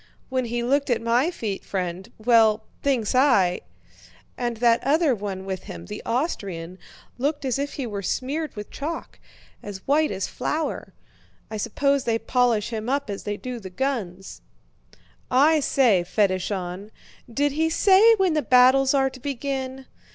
[0.29, 2.11] "When he looked at my feet, friend...
[2.17, 3.61] well, thinks I..."
[4.35, 6.79] "And that other one with him, the Austrian,
[7.19, 10.93] looked as if he were smeared with chalk—as white as flour!
[11.51, 14.41] I suppose they polish him up as they do the guns."
[15.29, 16.89] "I say, Fédeshon!...
[17.31, 19.85] Did he say when the battles are to begin?